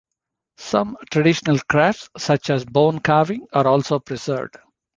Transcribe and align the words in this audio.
Some 0.57 0.97
traditional 1.11 1.59
crafts, 1.69 2.09
such 2.17 2.49
as 2.49 2.65
bone-carving, 2.65 3.45
are 3.53 3.67
also 3.67 3.99
preserved. 3.99 4.57